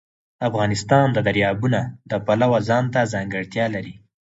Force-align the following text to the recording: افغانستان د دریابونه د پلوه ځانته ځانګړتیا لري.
افغانستان 0.47 1.07
د 1.13 1.17
دریابونه 1.27 1.79
د 2.11 2.13
پلوه 2.25 2.59
ځانته 2.69 3.01
ځانګړتیا 3.13 3.65
لري. 3.75 3.93